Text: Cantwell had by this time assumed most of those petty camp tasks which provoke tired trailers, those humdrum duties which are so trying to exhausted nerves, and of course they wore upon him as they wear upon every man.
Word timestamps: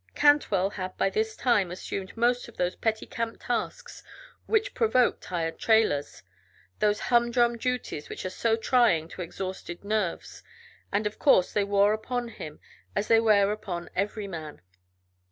Cantwell 0.15 0.71
had 0.71 0.97
by 0.97 1.11
this 1.11 1.35
time 1.35 1.69
assumed 1.69 2.17
most 2.17 2.47
of 2.47 2.57
those 2.57 2.75
petty 2.75 3.05
camp 3.05 3.37
tasks 3.39 4.01
which 4.47 4.73
provoke 4.73 5.19
tired 5.21 5.59
trailers, 5.59 6.23
those 6.79 7.01
humdrum 7.13 7.55
duties 7.55 8.09
which 8.09 8.25
are 8.25 8.31
so 8.31 8.55
trying 8.55 9.07
to 9.09 9.21
exhausted 9.21 9.83
nerves, 9.83 10.41
and 10.91 11.05
of 11.05 11.19
course 11.19 11.53
they 11.53 11.63
wore 11.63 11.93
upon 11.93 12.29
him 12.29 12.59
as 12.95 13.09
they 13.09 13.19
wear 13.19 13.51
upon 13.51 13.91
every 13.95 14.27
man. 14.27 14.61